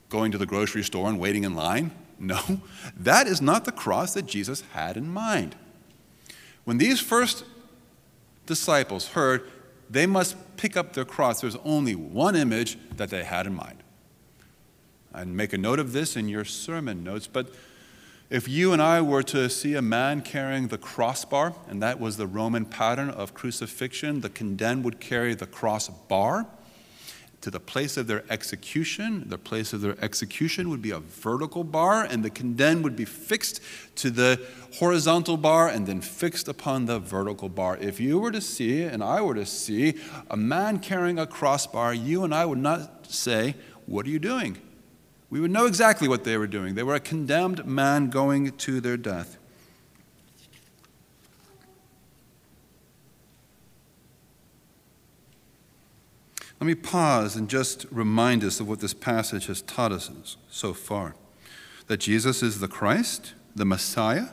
going 0.09 0.33
to 0.33 0.39
the 0.39 0.47
grocery 0.47 0.83
store 0.83 1.09
and 1.09 1.21
waiting 1.21 1.45
in 1.45 1.55
line. 1.55 1.93
No, 2.19 2.41
that 2.97 3.29
is 3.29 3.41
not 3.41 3.65
the 3.65 3.73
cross 3.73 4.15
that 4.15 4.27
Jesus 4.27 4.63
had 4.73 4.97
in 4.97 5.09
mind. 5.09 5.55
When 6.65 6.79
these 6.79 7.01
first 7.01 7.45
disciples 8.47 9.09
heard 9.09 9.49
they 9.89 10.07
must 10.07 10.37
pick 10.57 10.77
up 10.77 10.95
their 10.95 11.05
cross, 11.05 11.41
there's 11.41 11.57
only 11.65 11.95
one 11.95 12.35
image 12.35 12.77
that 12.97 13.11
they 13.11 13.25
had 13.25 13.47
in 13.47 13.55
mind. 13.55 13.83
And 15.15 15.37
make 15.37 15.53
a 15.53 15.59
note 15.59 15.79
of 15.79 15.93
this 15.93 16.17
in 16.17 16.29
your 16.29 16.45
sermon 16.45 17.03
notes, 17.03 17.27
but 17.27 17.51
if 18.31 18.47
you 18.47 18.75
and 18.75 18.83
I 18.83 19.01
were 19.01 19.23
to 19.23 19.49
see 19.49 19.75
a 19.75 19.81
man 19.81 20.21
carrying 20.21 20.69
the 20.69 20.77
crossbar, 20.77 21.55
and 21.67 21.83
that 21.83 21.99
was 21.99 22.19
the 22.19 22.27
Roman 22.27 22.67
pattern 22.67 23.09
of 23.09 23.33
crucifixion, 23.33 24.21
the 24.21 24.29
condemned 24.29 24.85
would 24.85 25.01
carry 25.01 25.35
the 25.35 25.47
crossbar 25.47 26.47
to 27.41 27.51
the 27.51 27.59
place 27.59 27.97
of 27.97 28.07
their 28.07 28.25
execution. 28.29 29.25
The 29.31 29.39
place 29.39 29.73
of 29.73 29.81
their 29.81 29.97
execution 30.05 30.69
would 30.69 30.83
be 30.83 30.91
a 30.91 30.99
vertical 30.99 31.65
bar, 31.65 32.05
and 32.05 32.23
the 32.23 32.29
condemned 32.29 32.85
would 32.85 32.97
be 32.97 33.07
fixed 33.07 33.63
to 33.97 34.11
the 34.11 34.45
horizontal 34.75 35.39
bar 35.39 35.69
and 35.69 35.87
then 35.87 36.03
fixed 36.03 36.49
upon 36.49 36.85
the 36.85 36.99
vertical 36.99 37.49
bar. 37.49 37.79
If 37.79 37.99
you 37.99 38.19
were 38.19 38.33
to 38.33 38.43
see, 38.43 38.83
and 38.83 39.03
I 39.03 39.23
were 39.23 39.37
to 39.37 39.47
see, 39.47 39.95
a 40.31 40.37
man 40.37 40.81
carrying 40.81 41.19
a 41.19 41.27
crossbar, 41.27 41.95
you 41.95 42.25
and 42.25 42.35
I 42.35 42.45
would 42.45 42.59
not 42.59 43.11
say, 43.11 43.55
What 43.87 44.05
are 44.05 44.11
you 44.11 44.19
doing? 44.19 44.59
We 45.31 45.41
would 45.41 45.51
know 45.51 45.67
exactly 45.67 46.09
what 46.09 46.25
they 46.25 46.37
were 46.37 46.47
doing. 46.47 46.75
They 46.75 46.83
were 46.83 46.95
a 46.95 47.01
condemned 47.01 47.67
man 47.67 48.09
going 48.09 48.53
to 48.53 48.81
their 48.81 48.97
death. 48.97 49.37
Let 56.61 56.67
me 56.67 56.75
pause 56.75 57.37
and 57.37 57.49
just 57.49 57.87
remind 57.91 58.43
us 58.43 58.59
of 58.59 58.69
what 58.69 58.81
this 58.81 58.95
passage 58.95 59.47
has 59.47 59.63
taught 59.63 59.93
us 59.93 60.37
so 60.51 60.75
far 60.75 61.15
that 61.87 61.99
Jesus 61.99 62.43
is 62.43 62.61
the 62.61 62.69
Christ, 62.69 63.33
the 63.55 63.65
Messiah, 63.65 64.27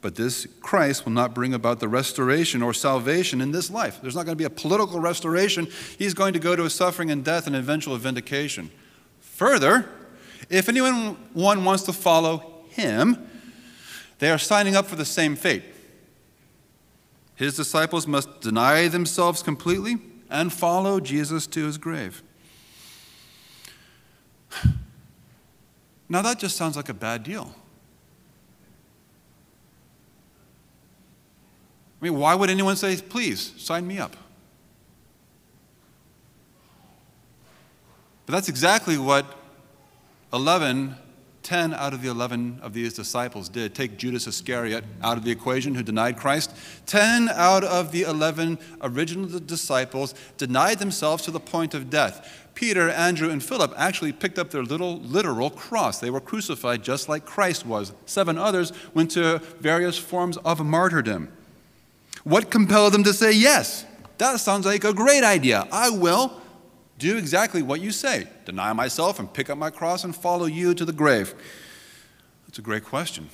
but 0.00 0.16
this 0.16 0.46
Christ 0.60 1.04
will 1.04 1.12
not 1.12 1.34
bring 1.34 1.54
about 1.54 1.80
the 1.80 1.88
restoration 1.88 2.62
or 2.62 2.72
salvation 2.72 3.40
in 3.40 3.52
this 3.52 3.70
life. 3.70 4.00
There's 4.00 4.16
not 4.16 4.24
going 4.24 4.36
to 4.36 4.40
be 4.40 4.44
a 4.44 4.50
political 4.50 5.00
restoration. 5.00 5.68
He's 5.98 6.14
going 6.14 6.32
to 6.32 6.38
go 6.38 6.56
to 6.56 6.64
a 6.64 6.70
suffering 6.70 7.10
and 7.10 7.24
death 7.24 7.46
and 7.46 7.54
eventual 7.54 7.96
vindication. 7.96 8.70
Further, 9.20 9.88
if 10.48 10.68
anyone 10.68 11.16
wants 11.34 11.82
to 11.84 11.92
follow 11.92 12.62
him, 12.68 13.28
they 14.18 14.30
are 14.30 14.38
signing 14.38 14.76
up 14.76 14.86
for 14.86 14.96
the 14.96 15.04
same 15.04 15.36
fate. 15.36 15.64
His 17.34 17.56
disciples 17.56 18.06
must 18.06 18.40
deny 18.40 18.88
themselves 18.88 19.42
completely 19.42 19.98
and 20.30 20.52
follow 20.52 21.00
Jesus 21.00 21.46
to 21.48 21.64
his 21.64 21.78
grave. 21.78 22.22
Now, 26.08 26.22
that 26.22 26.38
just 26.38 26.56
sounds 26.56 26.76
like 26.76 26.88
a 26.88 26.94
bad 26.94 27.24
deal. 27.24 27.52
I 32.00 32.04
mean, 32.04 32.16
why 32.16 32.32
would 32.36 32.48
anyone 32.48 32.76
say, 32.76 32.96
please, 32.96 33.52
sign 33.56 33.88
me 33.88 33.98
up? 33.98 34.14
But 38.24 38.34
that's 38.34 38.48
exactly 38.48 38.98
what 38.98 39.26
11, 40.36 40.94
10 41.42 41.74
out 41.74 41.94
of 41.94 42.02
the 42.02 42.08
11 42.08 42.60
of 42.60 42.74
these 42.74 42.92
disciples 42.92 43.48
did. 43.48 43.74
Take 43.74 43.96
Judas 43.96 44.26
Iscariot 44.26 44.84
out 45.02 45.16
of 45.16 45.24
the 45.24 45.30
equation 45.30 45.74
who 45.74 45.82
denied 45.82 46.18
Christ. 46.18 46.54
10 46.86 47.30
out 47.30 47.64
of 47.64 47.90
the 47.90 48.02
11 48.02 48.58
original 48.82 49.40
disciples 49.40 50.14
denied 50.36 50.78
themselves 50.78 51.22
to 51.24 51.30
the 51.30 51.40
point 51.40 51.72
of 51.72 51.88
death. 51.88 52.46
Peter, 52.54 52.90
Andrew, 52.90 53.30
and 53.30 53.42
Philip 53.42 53.72
actually 53.76 54.12
picked 54.12 54.38
up 54.38 54.50
their 54.50 54.62
little 54.62 54.98
literal 54.98 55.48
cross. 55.50 56.00
They 56.00 56.10
were 56.10 56.20
crucified 56.20 56.82
just 56.82 57.08
like 57.08 57.24
Christ 57.24 57.64
was. 57.64 57.92
Seven 58.04 58.36
others 58.36 58.72
went 58.92 59.10
to 59.12 59.38
various 59.60 59.96
forms 59.96 60.36
of 60.38 60.64
martyrdom. 60.64 61.32
What 62.24 62.50
compelled 62.50 62.92
them 62.92 63.04
to 63.04 63.12
say 63.12 63.32
yes? 63.32 63.86
That 64.18 64.40
sounds 64.40 64.66
like 64.66 64.84
a 64.84 64.92
great 64.92 65.24
idea. 65.24 65.66
I 65.72 65.90
will 65.90 66.42
do 66.98 67.16
exactly 67.16 67.62
what 67.62 67.80
you 67.80 67.90
say 67.90 68.26
deny 68.44 68.72
myself 68.72 69.18
and 69.18 69.32
pick 69.32 69.50
up 69.50 69.58
my 69.58 69.70
cross 69.70 70.04
and 70.04 70.14
follow 70.14 70.46
you 70.46 70.74
to 70.74 70.84
the 70.84 70.92
grave. 70.92 71.34
That's 72.46 72.58
a 72.58 72.62
great 72.62 72.84
question. 72.84 73.28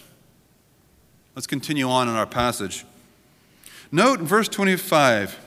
Let's 1.35 1.47
continue 1.47 1.89
on 1.89 2.09
in 2.09 2.15
our 2.15 2.27
passage. 2.27 2.85
Note 3.91 4.21
verse 4.21 4.49
25 4.49 5.39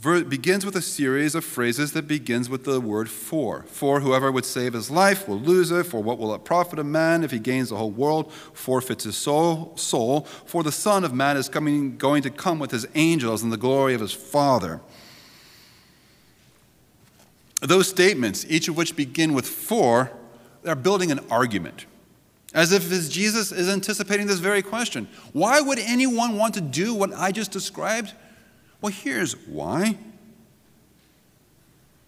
begins 0.00 0.64
with 0.64 0.74
a 0.74 0.82
series 0.82 1.34
of 1.34 1.44
phrases 1.44 1.92
that 1.92 2.08
begins 2.08 2.48
with 2.48 2.64
the 2.64 2.80
word 2.80 3.10
for. 3.10 3.62
For 3.64 4.00
whoever 4.00 4.32
would 4.32 4.44
save 4.44 4.72
his 4.72 4.90
life 4.90 5.28
will 5.28 5.38
lose 5.38 5.70
it. 5.70 5.84
For 5.84 6.02
what 6.02 6.18
will 6.18 6.34
it 6.34 6.44
profit 6.44 6.78
a 6.78 6.84
man 6.84 7.22
if 7.22 7.30
he 7.30 7.38
gains 7.38 7.68
the 7.68 7.76
whole 7.76 7.90
world, 7.90 8.32
forfeits 8.32 9.04
his 9.04 9.16
soul? 9.16 9.76
soul? 9.76 10.22
For 10.46 10.62
the 10.62 10.72
Son 10.72 11.04
of 11.04 11.12
Man 11.12 11.36
is 11.36 11.48
coming, 11.48 11.96
going 11.96 12.22
to 12.22 12.30
come 12.30 12.58
with 12.58 12.70
his 12.70 12.86
angels 12.94 13.42
in 13.42 13.50
the 13.50 13.56
glory 13.56 13.94
of 13.94 14.00
his 14.00 14.12
Father. 14.12 14.80
Those 17.62 17.88
statements, 17.88 18.44
each 18.48 18.66
of 18.66 18.76
which 18.76 18.96
begin 18.96 19.34
with 19.34 19.46
for, 19.46 20.10
are 20.66 20.74
building 20.74 21.12
an 21.12 21.20
argument. 21.30 21.86
As 22.52 22.72
if 22.72 22.88
Jesus 23.08 23.52
is 23.52 23.68
anticipating 23.68 24.26
this 24.26 24.40
very 24.40 24.62
question. 24.62 25.08
Why 25.32 25.60
would 25.60 25.78
anyone 25.78 26.36
want 26.36 26.54
to 26.54 26.60
do 26.60 26.92
what 26.92 27.12
I 27.14 27.30
just 27.30 27.52
described? 27.52 28.12
Well, 28.80 28.92
here's 28.92 29.34
why. 29.46 29.96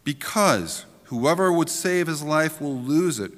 Because 0.02 0.84
whoever 1.04 1.52
would 1.52 1.70
save 1.70 2.08
his 2.08 2.22
life 2.22 2.60
will 2.60 2.76
lose 2.76 3.20
it. 3.20 3.32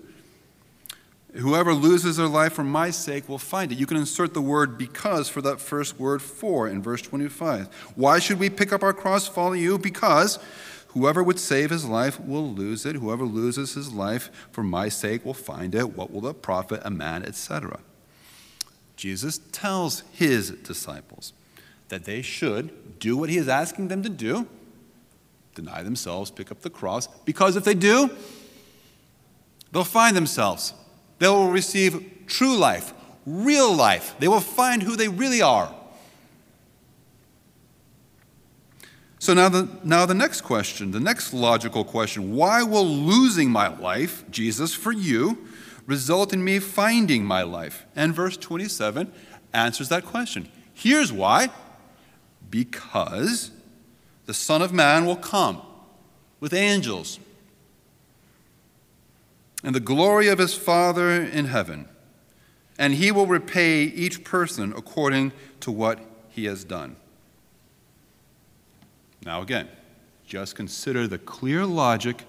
Whoever 1.35 1.75
loses 1.75 2.16
their 2.16 2.28
life 2.28 2.54
for 2.54 2.64
my 2.64 2.90
sake 2.90 3.28
will 3.28 3.38
find 3.38 3.70
it. 3.70 3.78
You 3.78 3.85
can 3.85 3.99
insert 3.99 4.32
the 4.32 4.40
word 4.40 4.78
because 4.78 5.28
for 5.28 5.42
that 5.42 5.61
first 5.61 6.00
word 6.00 6.23
for 6.23 6.66
in 6.66 6.82
verse 6.82 7.02
25. 7.02 7.66
Why 7.94 8.18
should 8.18 8.40
we 8.40 8.49
pick 8.49 8.73
up 8.73 8.82
our 8.82 8.94
cross, 8.94 9.28
follow 9.28 9.52
you? 9.52 9.76
Because 9.76 10.38
Whoever 10.96 11.22
would 11.22 11.38
save 11.38 11.68
his 11.68 11.84
life 11.84 12.18
will 12.18 12.50
lose 12.50 12.86
it. 12.86 12.96
Whoever 12.96 13.26
loses 13.26 13.74
his 13.74 13.92
life 13.92 14.30
for 14.50 14.62
my 14.62 14.88
sake 14.88 15.26
will 15.26 15.34
find 15.34 15.74
it. 15.74 15.94
What 15.94 16.10
will 16.10 16.26
it 16.26 16.40
profit 16.40 16.80
a 16.86 16.90
man, 16.90 17.22
etc. 17.22 17.80
Jesus 18.96 19.36
tells 19.52 20.04
his 20.12 20.52
disciples 20.52 21.34
that 21.88 22.04
they 22.04 22.22
should 22.22 22.98
do 22.98 23.14
what 23.14 23.28
he 23.28 23.36
is 23.36 23.46
asking 23.46 23.88
them 23.88 24.02
to 24.04 24.08
do 24.08 24.48
deny 25.54 25.82
themselves, 25.82 26.30
pick 26.30 26.50
up 26.50 26.62
the 26.62 26.70
cross, 26.70 27.08
because 27.24 27.56
if 27.56 27.64
they 27.64 27.74
do, 27.74 28.10
they'll 29.72 29.84
find 29.84 30.16
themselves. 30.16 30.72
They 31.18 31.28
will 31.28 31.50
receive 31.50 32.24
true 32.26 32.56
life, 32.56 32.94
real 33.26 33.74
life. 33.74 34.14
They 34.18 34.28
will 34.28 34.40
find 34.40 34.82
who 34.82 34.96
they 34.96 35.08
really 35.08 35.42
are. 35.42 35.74
So 39.26 39.35
now 39.35 39.49
the, 39.49 39.68
now 39.83 40.06
the 40.06 40.14
next 40.14 40.42
question, 40.42 40.92
the 40.92 41.00
next 41.00 41.35
logical 41.35 41.83
question 41.83 42.37
why 42.37 42.62
will 42.62 42.87
losing 42.87 43.50
my 43.50 43.66
life, 43.66 44.23
Jesus, 44.30 44.73
for 44.73 44.92
you, 44.92 45.49
result 45.85 46.33
in 46.33 46.45
me 46.45 46.61
finding 46.61 47.25
my 47.25 47.42
life? 47.42 47.87
And 47.97 48.14
verse 48.14 48.37
27 48.37 49.11
answers 49.52 49.88
that 49.88 50.04
question. 50.04 50.49
Here's 50.73 51.12
why 51.12 51.49
because 52.50 53.50
the 54.26 54.33
Son 54.33 54.62
of 54.62 54.73
Man 54.73 55.06
will 55.06 55.16
come 55.16 55.61
with 56.38 56.54
angels 56.54 57.18
and 59.64 59.75
the 59.75 59.80
glory 59.80 60.28
of 60.28 60.38
his 60.38 60.54
Father 60.54 61.11
in 61.11 61.47
heaven, 61.47 61.88
and 62.78 62.95
he 62.95 63.11
will 63.11 63.26
repay 63.26 63.83
each 63.83 64.23
person 64.23 64.73
according 64.76 65.33
to 65.59 65.73
what 65.73 65.99
he 66.28 66.45
has 66.45 66.62
done. 66.62 66.95
Now, 69.26 69.42
again, 69.42 69.68
just 70.25 70.54
consider 70.54 71.09
the 71.09 71.18
clear 71.18 71.66
logic 71.66 72.23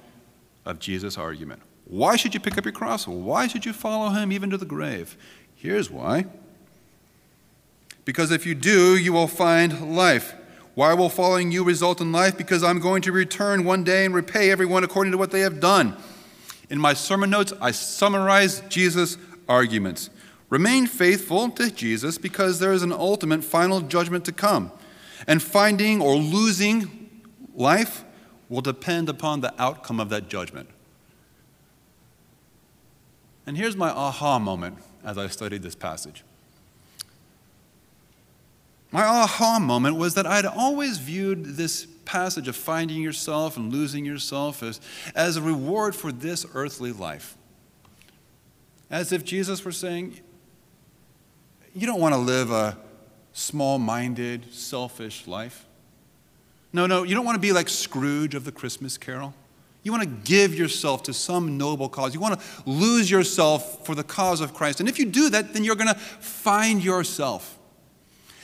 of 0.66 0.80
Jesus' 0.80 1.16
argument. 1.16 1.62
Why 1.86 2.16
should 2.16 2.34
you 2.34 2.40
pick 2.40 2.58
up 2.58 2.66
your 2.66 2.74
cross? 2.74 3.08
Why 3.08 3.46
should 3.46 3.66
you 3.68 3.72
follow 3.72 4.10
him 4.10 4.32
even 4.32 4.50
to 4.50 4.58
the 4.58 4.66
grave? 4.66 5.16
Here's 5.56 5.92
why. 5.92 6.26
Because 8.04 8.32
if 8.32 8.48
you 8.48 8.56
do, 8.56 8.98
you 8.98 9.14
will 9.14 9.28
find 9.28 9.96
life. 9.96 10.34
Why 10.74 10.96
will 10.96 11.10
following 11.10 11.52
you 11.52 11.64
result 11.64 12.02
in 12.02 12.12
life? 12.12 12.36
Because 12.36 12.64
I'm 12.64 12.80
going 12.80 13.04
to 13.04 13.12
return 13.12 13.64
one 13.64 13.84
day 13.84 14.06
and 14.06 14.14
repay 14.14 14.50
everyone 14.50 14.84
according 14.84 15.12
to 15.12 15.18
what 15.20 15.32
they 15.32 15.42
have 15.42 15.60
done. 15.60 15.96
In 16.70 16.80
my 16.80 16.94
sermon 16.94 17.30
notes, 17.30 17.54
I 17.62 17.72
summarize 17.72 18.62
Jesus' 18.70 19.18
arguments. 19.48 20.10
Remain 20.50 20.88
faithful 20.88 21.50
to 21.52 21.70
Jesus 21.70 22.18
because 22.18 22.60
there 22.60 22.74
is 22.74 22.82
an 22.82 22.92
ultimate 22.92 23.44
final 23.44 23.82
judgment 23.82 24.26
to 24.26 24.32
come. 24.32 24.72
And 25.26 25.42
finding 25.42 26.02
or 26.02 26.16
losing 26.16 27.10
life 27.56 28.04
will 28.50 28.62
depend 28.62 29.10
upon 29.10 29.42
the 29.42 29.54
outcome 29.62 30.00
of 30.00 30.10
that 30.10 30.30
judgment. 30.30 30.70
And 33.46 33.58
here's 33.58 33.76
my 33.76 33.90
aha 33.90 34.40
moment 34.40 34.78
as 35.04 35.18
I 35.18 35.28
studied 35.28 35.64
this 35.64 35.76
passage. 35.76 36.24
My 38.92 39.04
aha 39.04 39.60
moment 39.60 39.98
was 39.98 40.14
that 40.16 40.26
I'd 40.26 40.46
always 40.46 40.98
viewed 40.98 41.46
this 41.56 41.88
passage 42.06 42.48
of 42.48 42.56
finding 42.56 43.02
yourself 43.02 43.58
and 43.58 43.72
losing 43.72 44.06
yourself 44.06 44.64
as, 44.64 44.80
as 45.14 45.36
a 45.36 45.42
reward 45.42 45.96
for 45.96 46.12
this 46.12 46.46
earthly 46.54 46.92
life. 46.92 47.38
As 48.90 49.12
if 49.12 49.26
Jesus 49.26 49.66
were 49.66 49.74
saying, 49.74 50.20
You 51.74 51.86
don't 51.86 52.00
want 52.00 52.16
to 52.16 52.20
live 52.20 52.50
a 52.52 52.78
small 53.38 53.78
minded, 53.78 54.52
selfish 54.52 55.28
life. 55.28 55.66
No, 56.74 56.88
no, 56.88 57.04
you 57.04 57.14
don't 57.14 57.26
want 57.26 57.36
to 57.36 57.40
be 57.40 57.52
like 57.52 57.70
Scrooge 57.70 58.36
of 58.36 58.46
the 58.46 58.52
Christmas 58.52 58.98
carol. 58.98 59.34
You 59.84 59.92
want 59.92 60.04
to 60.04 60.10
give 60.10 60.56
yourself 60.56 61.04
to 61.04 61.14
some 61.14 61.58
noble 61.58 61.88
cause. 61.88 62.14
You 62.14 62.20
want 62.20 62.40
to 62.40 62.46
lose 62.66 63.10
yourself 63.10 63.86
for 63.86 63.96
the 63.96 64.04
cause 64.04 64.42
of 64.42 64.54
Christ. 64.54 64.80
And 64.80 64.90
if 64.90 65.00
you 65.00 65.06
do 65.06 65.30
that, 65.30 65.54
then 65.54 65.64
you're 65.64 65.76
going 65.76 65.88
to 65.88 66.00
find 66.00 66.84
yourself. 66.84 67.58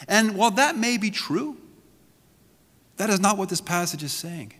And 0.07 0.37
while 0.37 0.51
that 0.51 0.77
may 0.77 0.97
be 0.97 1.11
true, 1.11 1.57
that 2.97 3.09
is 3.09 3.19
not 3.19 3.37
what 3.37 3.49
this 3.49 3.61
passage 3.61 4.03
is 4.03 4.13
saying. 4.13 4.53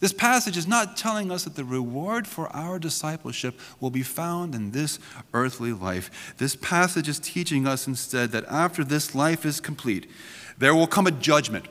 This 0.00 0.12
passage 0.12 0.56
is 0.56 0.66
not 0.66 0.96
telling 0.96 1.30
us 1.30 1.44
that 1.44 1.54
the 1.54 1.64
reward 1.64 2.26
for 2.26 2.48
our 2.48 2.78
discipleship 2.78 3.58
will 3.80 3.90
be 3.90 4.02
found 4.02 4.54
in 4.54 4.72
this 4.72 4.98
earthly 5.32 5.72
life. 5.72 6.34
This 6.36 6.56
passage 6.56 7.08
is 7.08 7.18
teaching 7.18 7.66
us 7.66 7.86
instead 7.86 8.32
that 8.32 8.44
after 8.46 8.84
this 8.84 9.14
life 9.14 9.46
is 9.46 9.60
complete, 9.60 10.10
there 10.58 10.74
will 10.74 10.86
come 10.86 11.06
a 11.06 11.10
judgment. 11.10 11.66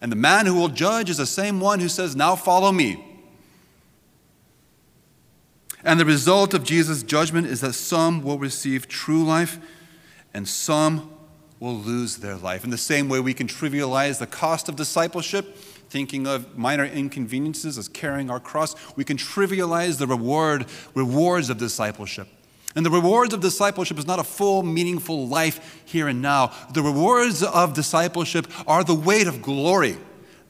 And 0.00 0.12
the 0.12 0.16
man 0.16 0.46
who 0.46 0.54
will 0.54 0.68
judge 0.68 1.10
is 1.10 1.16
the 1.16 1.26
same 1.26 1.58
one 1.58 1.80
who 1.80 1.88
says, 1.88 2.14
Now 2.14 2.36
follow 2.36 2.70
me. 2.70 3.04
And 5.84 5.98
the 5.98 6.04
result 6.04 6.54
of 6.54 6.64
Jesus' 6.64 7.02
judgment 7.02 7.46
is 7.46 7.60
that 7.60 7.72
some 7.72 8.22
will 8.22 8.38
receive 8.38 8.88
true 8.88 9.24
life 9.24 9.58
and 10.34 10.46
some 10.46 11.10
will 11.60 11.76
lose 11.76 12.18
their 12.18 12.36
life. 12.36 12.64
In 12.64 12.70
the 12.70 12.78
same 12.78 13.08
way, 13.08 13.20
we 13.20 13.34
can 13.34 13.46
trivialize 13.46 14.18
the 14.18 14.26
cost 14.26 14.68
of 14.68 14.76
discipleship, 14.76 15.56
thinking 15.88 16.26
of 16.26 16.56
minor 16.56 16.84
inconveniences 16.84 17.78
as 17.78 17.88
carrying 17.88 18.30
our 18.30 18.40
cross. 18.40 18.74
We 18.96 19.04
can 19.04 19.16
trivialize 19.16 19.98
the 19.98 20.06
reward, 20.06 20.66
rewards 20.94 21.50
of 21.50 21.58
discipleship. 21.58 22.28
And 22.76 22.84
the 22.84 22.90
rewards 22.90 23.32
of 23.34 23.40
discipleship 23.40 23.98
is 23.98 24.06
not 24.06 24.18
a 24.18 24.24
full, 24.24 24.62
meaningful 24.62 25.26
life 25.26 25.82
here 25.84 26.08
and 26.08 26.20
now. 26.20 26.52
The 26.74 26.82
rewards 26.82 27.42
of 27.42 27.74
discipleship 27.74 28.46
are 28.66 28.84
the 28.84 28.94
weight 28.94 29.26
of 29.26 29.42
glory 29.42 29.96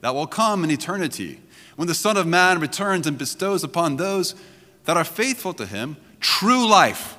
that 0.01 0.13
will 0.13 0.27
come 0.27 0.63
in 0.63 0.71
eternity 0.71 1.41
when 1.75 1.87
the 1.87 1.95
Son 1.95 2.17
of 2.17 2.27
Man 2.27 2.59
returns 2.59 3.07
and 3.07 3.17
bestows 3.17 3.63
upon 3.63 3.95
those 3.95 4.35
that 4.83 4.97
are 4.97 5.05
faithful 5.05 5.53
to 5.53 5.65
him 5.65 5.95
true 6.19 6.67
life, 6.67 7.17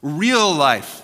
real 0.00 0.52
life. 0.52 1.03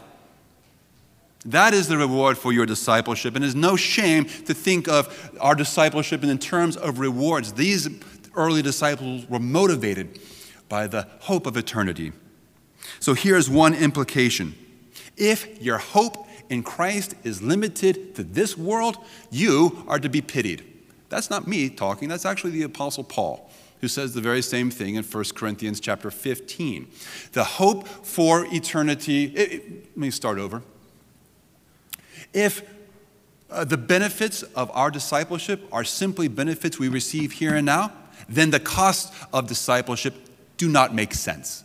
That 1.45 1.73
is 1.73 1.89
the 1.89 1.97
reward 1.97 2.37
for 2.37 2.53
your 2.53 2.67
discipleship, 2.67 3.35
and 3.35 3.45
it 3.45 3.49
is 3.49 3.55
no 3.55 3.77
shame 3.77 4.25
to 4.25 4.53
think 4.55 4.89
of 4.89 5.31
our 5.41 5.55
discipleship 5.55 6.23
in 6.23 6.39
terms 6.39 6.77
of 6.77 6.99
rewards. 6.99 7.55
These 7.55 7.89
early 8.35 8.63
disciples 8.63 9.27
were 9.29 9.39
motivated 9.39 10.21
by 10.69 10.87
the 10.87 11.09
hope 11.21 11.47
of 11.47 11.57
eternity. 11.57 12.13
So 12.99 13.15
here's 13.15 13.49
one 13.49 13.75
implication 13.75 14.55
if 15.17 15.61
your 15.63 15.79
hope 15.79 16.27
in 16.49 16.63
Christ 16.63 17.15
is 17.25 17.43
limited 17.43 18.15
to 18.17 18.25
this 18.25 18.57
world, 18.57 18.97
you 19.31 19.85
are 19.87 19.99
to 19.99 20.09
be 20.09 20.21
pitied. 20.21 20.65
That's 21.09 21.31
not 21.31 21.47
me 21.47 21.69
talking, 21.69 22.09
that's 22.09 22.27
actually 22.27 22.53
the 22.53 22.63
Apostle 22.63 23.05
Paul 23.05 23.51
who 23.81 23.89
says 23.89 24.13
the 24.13 24.21
very 24.21 24.43
same 24.43 24.71
thing 24.71 24.97
in 24.97 25.05
1 25.05 25.25
Corinthians 25.35 25.81
chapter 25.81 26.11
15. 26.11 26.87
The 27.33 27.45
hope 27.45 27.89
for 27.89 28.47
eternity, 28.53 29.25
it, 29.35 29.53
it, 29.53 29.71
let 29.87 29.97
me 29.97 30.11
start 30.11 30.39
over. 30.39 30.63
If 32.33 32.63
uh, 33.51 33.65
the 33.65 33.77
benefits 33.77 34.43
of 34.43 34.71
our 34.73 34.91
discipleship 34.91 35.67
are 35.73 35.85
simply 35.85 36.29
benefits 36.29 36.79
we 36.79 36.89
receive 36.89 37.33
here 37.33 37.55
and 37.55 37.67
now, 37.67 37.93
then 38.29 38.51
the 38.51 38.61
costs 38.61 39.17
of 39.33 39.49
discipleship 39.49 40.15
do 40.57 40.69
not 40.69 40.95
make 40.95 41.15
sense. 41.15 41.65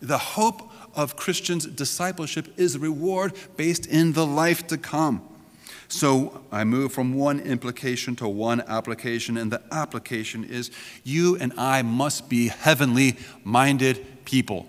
The 0.00 0.18
hope 0.18 0.70
of 0.94 1.16
Christians' 1.16 1.66
discipleship 1.66 2.52
is 2.58 2.78
reward 2.78 3.32
based 3.56 3.86
in 3.86 4.12
the 4.12 4.26
life 4.26 4.66
to 4.68 4.76
come. 4.76 5.22
So 5.88 6.42
I 6.50 6.64
move 6.64 6.92
from 6.92 7.14
one 7.14 7.40
implication 7.40 8.16
to 8.16 8.28
one 8.28 8.62
application, 8.62 9.36
and 9.36 9.52
the 9.52 9.62
application 9.70 10.44
is 10.44 10.70
you 11.04 11.36
and 11.36 11.52
I 11.56 11.82
must 11.82 12.28
be 12.28 12.48
heavenly 12.48 13.16
minded 13.44 14.24
people. 14.24 14.68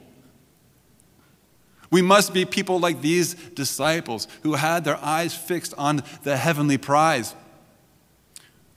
We 1.91 2.01
must 2.01 2.33
be 2.33 2.45
people 2.45 2.79
like 2.79 3.01
these 3.01 3.33
disciples 3.33 4.27
who 4.43 4.53
had 4.53 4.83
their 4.83 4.97
eyes 4.97 5.35
fixed 5.35 5.73
on 5.77 6.03
the 6.23 6.37
heavenly 6.37 6.77
prize. 6.77 7.35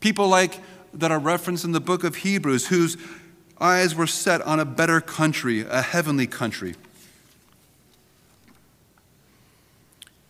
People 0.01 0.29
like 0.29 0.61
that 0.95 1.11
are 1.11 1.19
referenced 1.19 1.65
in 1.65 1.73
the 1.73 1.81
book 1.81 2.05
of 2.05 2.17
Hebrews 2.17 2.69
whose 2.69 2.97
eyes 3.61 3.95
were 3.95 4.07
set 4.07 4.41
on 4.43 4.61
a 4.61 4.65
better 4.65 5.01
country, 5.01 5.61
a 5.61 5.83
heavenly 5.83 6.27
country. 6.27 6.75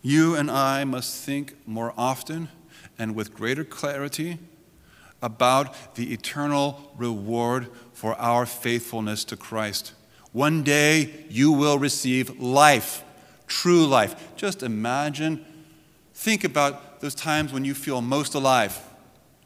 You 0.03 0.37
and 0.37 0.51
I 0.51 0.85
must 0.85 1.23
think 1.23 1.55
more 1.67 1.93
often 1.99 2.49
and 2.99 3.15
with 3.15 3.35
greater 3.35 3.65
clarity 3.65 4.39
about 5.21 5.97
the 5.97 6.13
eternal 6.13 6.93
reward 6.97 7.69
for 7.93 8.15
our 8.15 8.47
faithfulness 8.47 9.25
to 9.25 9.37
Christ. 9.37 9.93
One 10.33 10.63
day 10.63 11.25
you 11.29 11.53
will 11.53 11.79
receive 11.79 12.41
life, 12.41 13.03
true 13.47 13.87
life. 13.87 14.37
Just 14.37 14.63
imagine, 14.63 15.45
think 16.15 16.45
about 16.45 17.01
those 17.01 17.15
times 17.15 17.53
when 17.53 17.65
you 17.65 17.75
feel 17.75 18.01
most 18.01 18.35
alive 18.35 18.81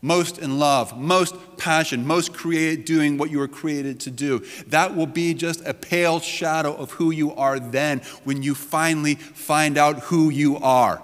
most 0.05 0.39
in 0.39 0.59
love, 0.59 0.99
most 0.99 1.37
passion, 1.57 2.05
most 2.05 2.35
created 2.35 2.85
doing 2.85 3.17
what 3.17 3.31
you 3.31 3.39
were 3.39 3.49
created 3.49 4.01
to 4.01 4.11
do. 4.11 4.41
That 4.67 4.97
will 4.97 5.07
be 5.07 5.33
just 5.33 5.65
a 5.65 5.73
pale 5.73 6.19
shadow 6.19 6.75
of 6.75 6.91
who 6.93 7.13
you 7.13 7.33
are 7.35 7.61
then 7.61 8.01
when 8.25 8.43
you 8.43 8.57
finally 8.57 9.15
find 9.15 9.79
out 9.79 10.01
who 10.01 10.29
you 10.29 10.57
are. 10.59 10.97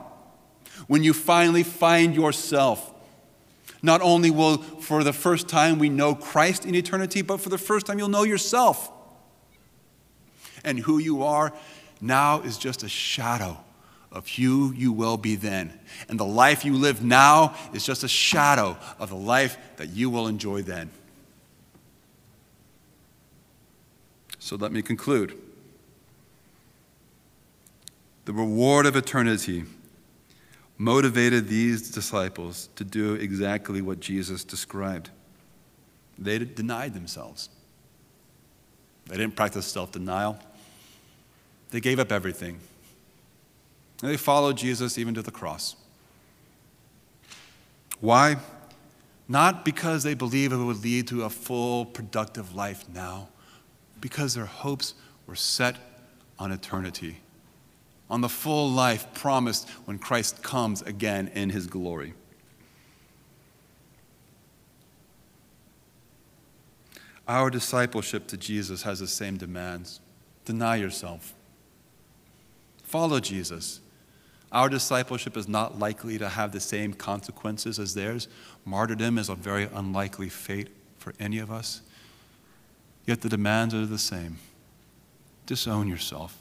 When 0.89 1.05
you 1.05 1.13
finally 1.13 1.63
find 1.63 2.15
yourself. 2.15 2.93
Not 3.81 4.03
only 4.03 4.33
will, 4.33 4.59
for 4.59 5.05
the 5.05 5.13
first 5.13 5.49
time, 5.49 5.79
we 5.79 5.89
know 5.89 6.17
Christ 6.17 6.67
in 6.67 6.75
eternity, 6.75 7.23
but 7.23 7.41
for 7.41 7.51
the 7.51 7.59
first 7.59 7.87
time, 7.87 8.01
you'll 8.01 8.09
know 8.09 8.25
yourself. 8.25 8.91
And 10.69 10.79
who 10.79 10.99
you 10.99 11.23
are 11.23 11.51
now 11.99 12.43
is 12.43 12.59
just 12.59 12.83
a 12.83 12.89
shadow 12.89 13.57
of 14.13 14.29
who 14.29 14.75
you 14.75 14.93
will 14.93 15.17
be 15.17 15.35
then. 15.35 15.73
And 16.11 16.21
the 16.21 16.27
life 16.27 16.63
you 16.63 16.75
live 16.75 17.03
now 17.03 17.55
is 17.73 17.87
just 17.87 18.05
a 18.05 18.09
shadow 18.09 18.77
of 18.99 19.09
the 19.09 19.17
life 19.17 19.57
that 19.79 19.89
you 19.89 20.11
will 20.11 20.27
enjoy 20.27 20.61
then. 20.61 20.91
So 24.39 24.57
let 24.57 24.71
me 24.71 24.83
conclude. 24.83 25.39
The 28.27 28.35
reward 28.35 28.85
of 28.85 28.95
eternity 28.95 29.65
motivated 30.77 31.49
these 31.49 31.91
disciples 31.91 32.69
to 32.77 32.85
do 32.85 33.15
exactly 33.15 33.81
what 33.81 34.01
Jesus 34.01 34.45
described. 34.45 35.09
They 36.19 36.39
denied 36.39 36.93
themselves. 36.93 37.49
They 39.07 39.17
didn't 39.17 39.35
practice 39.35 39.67
self 39.67 39.93
denial. 39.93 40.39
They 41.71 41.81
gave 41.81 41.99
up 41.99 42.11
everything. 42.11 42.59
And 44.03 44.11
they 44.11 44.17
followed 44.17 44.57
Jesus 44.57 44.97
even 44.97 45.15
to 45.15 45.23
the 45.23 45.31
cross. 45.31 45.77
Why? 48.01 48.37
Not 49.27 49.65
because 49.65 50.03
they 50.03 50.15
believed 50.15 50.53
it 50.53 50.57
would 50.57 50.83
lead 50.83 51.09
to 51.09 51.25
a 51.25 51.31
full, 51.31 51.85
productive 51.85 52.55
life 52.55 52.85
now, 52.95 53.29
because 54.01 54.35
their 54.35 54.47
hopes 54.47 54.95
were 55.27 55.35
set 55.35 55.77
on 56.39 56.53
eternity, 56.53 57.19
on 58.09 58.21
the 58.21 58.29
full 58.29 58.71
life 58.71 59.13
promised 59.13 59.69
when 59.85 59.99
Christ 59.99 60.43
comes 60.43 60.81
again 60.83 61.31
in 61.35 61.51
his 61.51 61.67
glory. 61.67 62.15
Our 67.27 67.51
discipleship 67.51 68.27
to 68.29 68.39
Jesus 68.39 68.85
has 68.85 69.01
the 69.01 69.07
same 69.07 69.37
demands. 69.37 70.01
Deny 70.47 70.77
yourself. 70.77 71.35
Follow 72.89 73.21
Jesus. 73.21 73.81
Our 74.51 74.71
discipleship 74.71 75.37
is 75.37 75.47
not 75.47 75.79
likely 75.79 76.17
to 76.17 76.31
have 76.31 76.53
the 76.53 76.61
same 76.61 76.95
consequences 76.95 77.79
as 77.79 77.93
theirs. 77.93 78.29
Martyrdom 78.65 79.19
is 79.19 79.29
a 79.29 79.35
very 79.35 79.69
unlikely 79.75 80.31
fate 80.31 80.69
for 80.97 81.13
any 81.21 81.39
of 81.39 81.53
us. 81.53 81.83
Yet 83.05 83.21
the 83.21 83.29
demands 83.29 83.75
are 83.75 83.85
the 83.85 83.99
same 83.99 84.39
disown 85.45 85.89
yourself, 85.89 86.39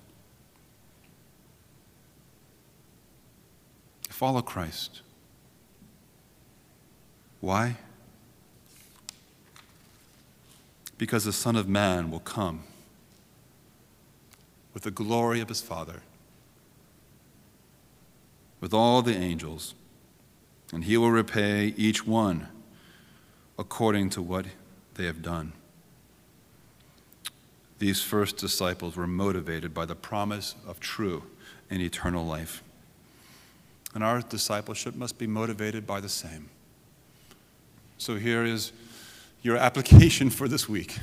follow 4.09 4.41
Christ. 4.41 5.01
Why? 7.39 7.77
Because 10.97 11.23
the 11.23 11.31
Son 11.31 11.55
of 11.55 11.69
Man 11.69 12.09
will 12.09 12.19
come 12.19 12.63
with 14.73 14.83
the 14.83 14.91
glory 14.91 15.39
of 15.39 15.47
his 15.47 15.61
Father 15.61 16.01
with 18.59 18.73
all 18.73 19.01
the 19.01 19.15
angels, 19.15 19.75
and 20.73 20.83
he 20.83 20.97
will 20.97 21.11
repay 21.11 21.73
each 21.77 22.05
one 22.05 22.47
according 23.57 24.09
to 24.11 24.21
what 24.21 24.45
they 24.95 25.05
have 25.05 25.21
done. 25.21 25.53
these 27.79 28.01
first 28.01 28.37
disciples 28.37 28.95
were 28.95 29.05
motivated 29.05 29.73
by 29.73 29.85
the 29.85 29.95
promise 29.95 30.55
of 30.65 30.79
true 30.79 31.23
and 31.69 31.81
eternal 31.81 32.25
life. 32.25 32.63
And 33.93 34.03
our 34.03 34.21
discipleship 34.21 34.95
must 34.95 35.17
be 35.17 35.27
motivated 35.27 35.85
by 35.85 36.01
the 36.01 36.09
same. 36.09 36.49
So 37.97 38.15
here 38.15 38.43
is 38.43 38.71
your 39.41 39.57
application 39.67 40.29
for 40.29 40.47
this 40.47 40.67
week. 40.67 40.97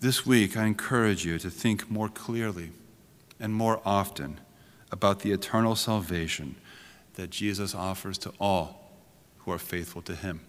This 0.00 0.26
week, 0.26 0.56
I 0.56 0.66
encourage 0.66 1.24
you 1.24 1.38
to 1.38 1.48
think 1.48 1.90
more 1.90 2.08
clearly 2.08 2.72
and 3.38 3.54
more 3.54 3.80
often 3.84 4.40
about 4.92 5.20
the 5.20 5.32
eternal 5.32 5.74
salvation 5.74 6.54
that 7.14 7.30
Jesus 7.30 7.74
offers 7.74 8.18
to 8.18 8.32
all 8.38 8.92
who 9.38 9.50
are 9.50 9.58
faithful 9.58 10.02
to 10.02 10.14
Him. 10.14 10.40